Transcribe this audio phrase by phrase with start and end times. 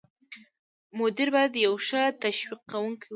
[0.99, 3.09] مدیر باید یو ښه تشویق کوونکی واوسي.